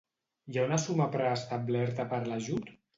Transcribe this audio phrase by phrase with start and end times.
[0.53, 2.79] Hi ha una suma preestablerta per l'ajut?